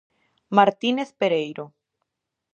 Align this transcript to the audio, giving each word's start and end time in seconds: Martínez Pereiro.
Martínez 0.57 1.09
Pereiro. 1.19 1.65